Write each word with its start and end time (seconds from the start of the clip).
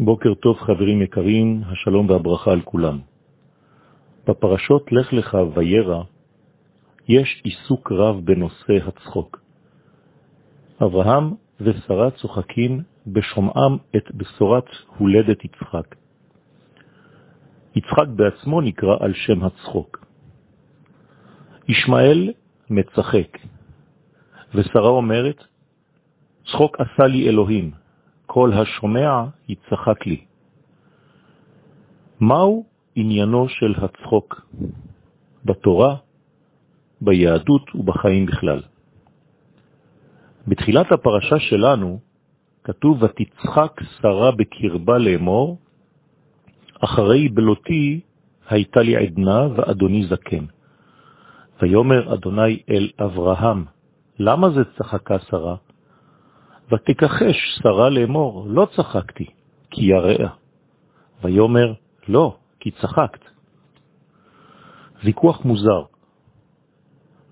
בוקר 0.00 0.34
טוב 0.34 0.58
חברים 0.58 1.02
יקרים, 1.02 1.62
השלום 1.66 2.10
והברכה 2.10 2.52
על 2.52 2.60
כולם. 2.60 2.98
בפרשות 4.26 4.92
לך 4.92 5.12
לך 5.12 5.36
וירא 5.54 6.02
יש 7.08 7.40
עיסוק 7.44 7.92
רב 7.92 8.24
בנושא 8.24 8.78
הצחוק. 8.86 9.40
אברהם 10.82 11.34
ושרה 11.60 12.10
צוחקים 12.10 12.82
בשומעם 13.06 13.76
את 13.96 14.14
בשורת 14.14 14.64
הולדת 14.98 15.44
יצחק. 15.44 15.94
יצחק 17.76 18.08
בעצמו 18.16 18.60
נקרא 18.60 18.96
על 19.00 19.12
שם 19.14 19.44
הצחוק. 19.44 20.04
ישמעאל 21.68 22.32
מצחק, 22.70 23.38
ושרה 24.54 24.88
אומרת, 24.88 25.44
צחוק 26.46 26.76
עשה 26.80 27.06
לי 27.06 27.28
אלוהים, 27.28 27.70
כל 28.28 28.52
השומע 28.52 29.24
יצחק 29.48 30.06
לי. 30.06 30.20
מהו 32.20 32.64
עניינו 32.94 33.48
של 33.48 33.74
הצחוק 33.80 34.46
בתורה, 35.44 35.96
ביהדות 37.00 37.74
ובחיים 37.74 38.26
בכלל? 38.26 38.60
בתחילת 40.48 40.92
הפרשה 40.92 41.38
שלנו 41.38 42.00
כתוב, 42.64 43.02
ותצחק 43.02 43.72
שרה 44.00 44.30
בקרבה 44.30 44.98
לאמור, 44.98 45.58
אחרי 46.84 47.28
בלותי 47.28 48.00
הייתה 48.48 48.80
לי 48.80 48.96
עדנה 48.96 49.48
ואדוני 49.56 50.06
זקן. 50.06 50.44
ויומר 51.62 52.14
אדוני 52.14 52.62
אל 52.70 52.90
אברהם, 53.00 53.64
למה 54.18 54.50
זה 54.50 54.62
צחקה 54.76 55.18
שרה? 55.18 55.56
ותכחש 56.72 57.36
שרה 57.62 57.90
לאמור, 57.90 58.46
לא 58.48 58.68
צחקתי, 58.76 59.26
כי 59.70 59.84
יראה. 59.84 60.28
ויומר, 61.22 61.72
לא, 62.08 62.36
כי 62.60 62.70
צחקת. 62.70 63.24
ויכוח 65.04 65.44
מוזר 65.44 65.82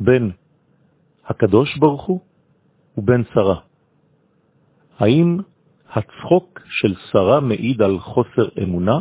בין 0.00 0.30
הקדוש 1.26 1.78
ברוך 1.78 2.04
הוא 2.04 2.20
ובין 2.98 3.24
שרה. 3.34 3.60
האם 4.98 5.38
הצחוק 5.90 6.60
של 6.64 6.94
שרה 7.10 7.40
מעיד 7.40 7.82
על 7.82 7.98
חוסר 7.98 8.48
אמונה? 8.62 8.98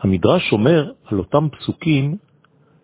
המדרש 0.00 0.52
אומר 0.52 0.92
על 1.04 1.18
אותם 1.18 1.48
פסוקים 1.48 2.16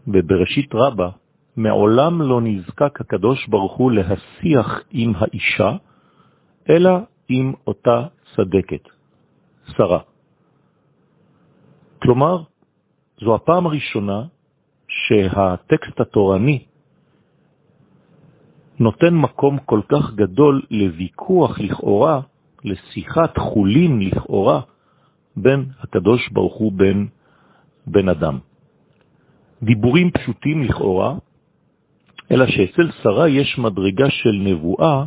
בבראשית 0.08 0.74
רבה, 0.74 1.10
מעולם 1.58 2.22
לא 2.22 2.40
נזקק 2.40 3.00
הקדוש 3.00 3.46
ברוך 3.46 3.76
הוא 3.76 3.92
להשיח 3.92 4.82
עם 4.90 5.12
האישה, 5.18 5.76
אלא 6.70 6.90
עם 7.28 7.52
אותה 7.66 8.06
צדקת, 8.36 8.88
שרה. 9.76 10.00
כלומר, 12.02 12.42
זו 13.20 13.34
הפעם 13.34 13.66
הראשונה 13.66 14.22
שהטקסט 14.88 16.00
התורני 16.00 16.64
נותן 18.78 19.14
מקום 19.14 19.58
כל 19.58 19.80
כך 19.88 20.14
גדול 20.14 20.62
לוויכוח 20.70 21.60
לכאורה, 21.60 22.20
לשיחת 22.64 23.38
חולין 23.38 24.00
לכאורה, 24.00 24.60
בין 25.36 25.64
הקדוש 25.80 26.28
ברוך 26.28 26.54
הוא 26.54 26.72
בין 26.72 27.08
בן 27.86 28.08
אדם. 28.08 28.38
דיבורים 29.62 30.10
פשוטים 30.10 30.62
לכאורה, 30.62 31.14
אלא 32.30 32.46
שאצל 32.46 32.90
שרה 33.02 33.28
יש 33.28 33.58
מדרגה 33.58 34.10
של 34.10 34.32
נבואה 34.32 35.04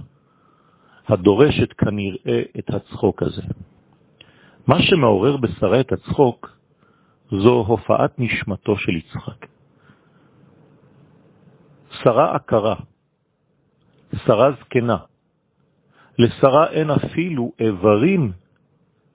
הדורשת 1.07 1.73
כנראה 1.73 2.41
את 2.59 2.69
הצחוק 2.69 3.23
הזה. 3.23 3.41
מה 4.67 4.81
שמעורר 4.81 5.37
בשרה 5.37 5.79
את 5.79 5.91
הצחוק 5.91 6.57
זו 7.31 7.53
הופעת 7.67 8.19
נשמתו 8.19 8.77
של 8.77 8.91
יצחק. 8.91 9.45
שרה 12.03 12.35
עקרה, 12.35 12.75
שרה 14.25 14.51
זקנה. 14.51 14.97
לשרה 16.19 16.69
אין 16.69 16.89
אפילו 16.89 17.51
איברים 17.59 18.31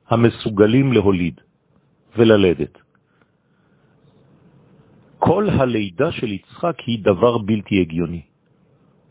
המסוגלים 0.08 0.92
להוליד 0.92 1.40
וללדת. 2.16 2.85
כל 5.26 5.50
הלידה 5.50 6.12
של 6.12 6.32
יצחק 6.32 6.76
היא 6.86 7.04
דבר 7.04 7.38
בלתי 7.38 7.80
הגיוני. 7.80 8.22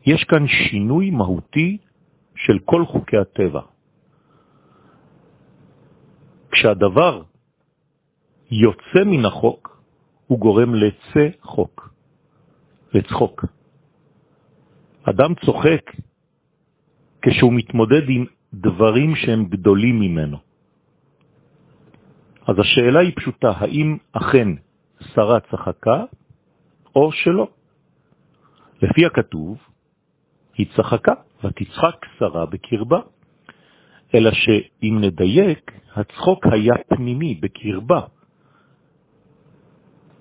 יש 0.05 0.23
כאן 0.23 0.47
שינוי 0.47 1.11
מהותי 1.11 1.77
של 2.35 2.59
כל 2.65 2.85
חוקי 2.85 3.17
הטבע. 3.17 3.61
כשהדבר 6.51 7.23
יוצא 8.51 9.01
מן 9.05 9.25
החוק, 9.25 9.83
הוא 10.27 10.39
גורם 10.39 10.75
לצא 10.75 11.25
חוק, 11.41 11.89
לצחוק. 12.93 13.45
אדם 15.03 15.35
צוחק 15.45 15.91
כשהוא 17.21 17.53
מתמודד 17.53 18.09
עם 18.09 18.25
דברים 18.53 19.15
שהם 19.15 19.45
גדולים 19.45 19.99
ממנו. 19.99 20.37
אז 22.47 22.55
השאלה 22.59 22.99
היא 22.99 23.13
פשוטה, 23.15 23.51
האם 23.51 23.97
אכן 24.11 24.63
שרה 25.13 25.39
צחקה 25.39 26.03
או 26.95 27.11
שלא? 27.11 27.47
לפי 28.81 29.05
הכתוב, 29.05 29.57
היא 30.57 30.67
צחקה, 30.75 31.13
ותצחק 31.43 32.05
שרה 32.19 32.45
בקרבה. 32.45 32.99
אלא 34.15 34.31
שאם 34.31 34.97
נדייק, 35.01 35.71
הצחוק 35.95 36.45
היה 36.51 36.73
פנימי, 36.88 37.35
בקרבה. 37.35 38.01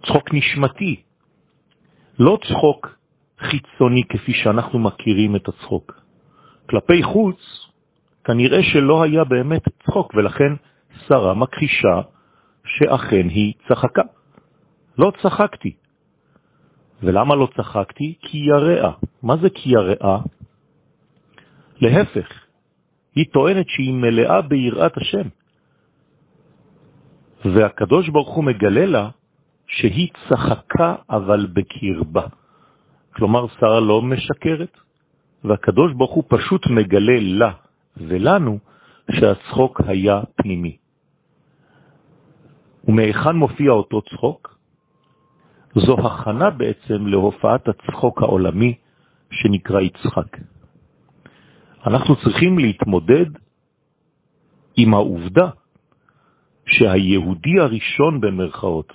צחוק 0.07 0.35
נשמתי, 0.35 1.03
לא 2.19 2.39
צחוק 2.49 2.97
חיצוני 3.39 4.03
כפי 4.09 4.33
שאנחנו 4.33 4.79
מכירים 4.79 5.37
את 5.37 5.49
הצחוק. 5.49 6.01
כלפי 6.71 7.03
חוץ, 7.03 7.41
כנראה 8.25 8.63
שלא 8.63 9.03
היה 9.03 9.25
באמת 9.25 9.63
צחוק, 9.87 10.15
ולכן 10.15 10.53
שרה 11.09 11.35
מכחישה 11.35 12.01
שאכן 12.65 13.29
היא 13.29 13.55
צחקה. 13.69 14.03
לא 14.99 15.13
צחקתי. 15.23 15.75
ולמה 17.03 17.35
לא 17.35 17.49
צחקתי? 17.57 18.15
כי 18.21 18.39
יראה. 18.39 18.93
מה 19.23 19.37
זה 19.37 19.51
כי 19.51 19.71
יראה? 19.71 20.19
להפך, 21.81 22.29
היא 23.15 23.27
טוענת 23.33 23.67
שהיא 23.69 23.95
מלאה 23.95 24.43
ביראת 24.43 24.97
השם. 24.97 25.29
והקדוש 27.45 28.09
ברוך 28.09 28.35
הוא 28.35 28.45
מגלה 28.45 28.87
לה 28.87 29.11
שהיא 29.67 30.09
צחקה 30.29 30.95
אבל 31.11 31.47
בקרבה. 31.47 32.27
כלומר, 33.15 33.47
שרה 33.61 33.81
לא 33.81 34.03
משקרת, 34.03 34.79
והקדוש 35.45 35.93
ברוך 35.93 36.13
הוא 36.13 36.25
פשוט 36.29 36.67
מגלה 36.67 37.19
לה 37.21 37.53
ולנו 37.97 38.59
שהצחוק 39.11 39.81
היה 39.87 40.21
פנימי. 40.37 40.77
ומהיכן 42.89 43.37
מופיע 43.37 43.71
אותו 43.71 44.03
צחוק? 44.03 44.54
זו 45.75 45.97
הכנה 46.07 46.51
בעצם 46.51 47.07
להופעת 47.07 47.69
הצחוק 47.69 48.23
העולמי 48.23 48.75
שנקרא 49.31 49.81
יצחק. 49.81 50.39
אנחנו 51.87 52.17
צריכים 52.17 52.59
להתמודד 52.59 53.27
עם 54.77 54.95
העובדה 54.95 55.51
שהיהודי 56.67 57.61
הראשון 57.61 58.21
במרכאות, 58.21 58.93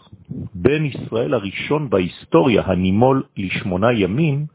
בן 0.54 0.86
ישראל 0.86 1.34
הראשון 1.34 1.90
בהיסטוריה, 1.90 2.64
הנימול 2.66 3.24
לשמונה 3.38 3.94
ימים, 3.94 4.46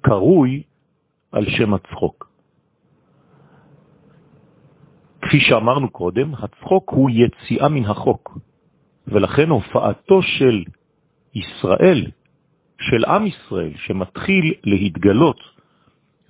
קרוי 0.00 0.62
על 1.32 1.44
שם 1.50 1.74
הצחוק. 1.74 2.30
כפי 5.22 5.40
שאמרנו 5.40 5.90
קודם, 5.90 6.34
הצחוק 6.34 6.90
הוא 6.90 7.10
יציאה 7.10 7.68
מן 7.68 7.84
החוק, 7.84 8.38
ולכן 9.08 9.48
הופעתו 9.48 10.22
של 10.22 10.64
ישראל, 11.36 12.10
של 12.80 13.04
עם 13.04 13.26
ישראל, 13.26 13.72
שמתחיל 13.76 14.54
להתגלות 14.64 15.40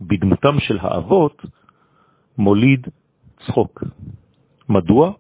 בדמותם 0.01 0.61
של 0.61 0.79
האבות, 0.81 1.43
מוליד 2.39 2.87
צחוק. 3.47 3.85
מדוע? 4.69 5.13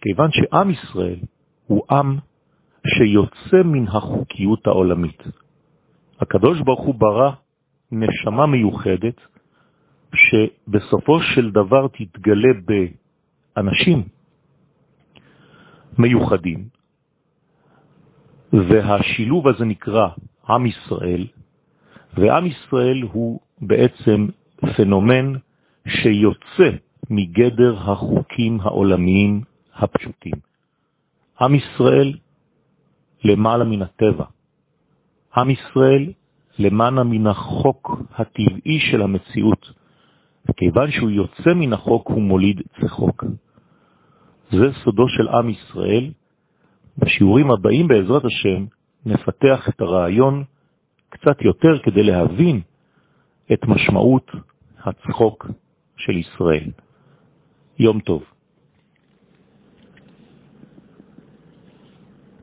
כיוון 0.00 0.30
שעם 0.32 0.70
ישראל 0.70 1.18
הוא 1.66 1.82
עם 1.90 2.18
שיוצא 2.86 3.62
מן 3.64 3.88
החוקיות 3.88 4.66
העולמית. 4.66 5.22
הקדוש 6.20 6.60
ברוך 6.60 6.80
הוא 6.80 6.94
ברא 6.94 7.30
נשמה 7.92 8.46
מיוחדת 8.46 9.20
שבסופו 10.14 11.20
של 11.20 11.50
דבר 11.50 11.88
תתגלה 11.88 12.48
באנשים 13.56 14.02
מיוחדים, 15.98 16.68
והשילוב 18.52 19.48
הזה 19.48 19.64
נקרא 19.64 20.08
עם 20.48 20.66
ישראל, 20.66 21.26
ועם 22.16 22.46
ישראל 22.46 23.02
הוא 23.12 23.40
בעצם 23.60 24.26
פנומן 24.76 25.32
שיוצא 25.88 26.70
מגדר 27.10 27.76
החוקים 27.78 28.60
העולמיים 28.60 29.42
הפשוטים. 29.74 30.34
עם 31.40 31.54
ישראל 31.54 32.14
למעלה 33.24 33.64
מן 33.64 33.82
הטבע. 33.82 34.24
עם 35.36 35.50
ישראל 35.50 36.12
למעלה 36.58 37.04
מן 37.04 37.26
החוק 37.26 38.02
הטבעי 38.14 38.80
של 38.90 39.02
המציאות. 39.02 39.72
וכיוון 40.50 40.90
שהוא 40.90 41.10
יוצא 41.10 41.54
מן 41.54 41.72
החוק, 41.72 42.08
הוא 42.08 42.22
מוליד 42.22 42.62
צחוק. 42.80 43.24
זה 44.50 44.66
סודו 44.84 45.08
של 45.08 45.28
עם 45.28 45.48
ישראל. 45.48 46.10
בשיעורים 46.98 47.50
הבאים 47.50 47.88
בעזרת 47.88 48.24
השם 48.24 48.64
נפתח 49.06 49.68
את 49.68 49.80
הרעיון 49.80 50.44
קצת 51.08 51.42
יותר 51.42 51.78
כדי 51.82 52.02
להבין 52.02 52.60
את 53.52 53.64
משמעות 53.64 54.30
הצחוק 54.84 55.46
של 55.96 56.16
ישראל. 56.16 56.70
יום 57.78 58.00
טוב. 58.00 58.37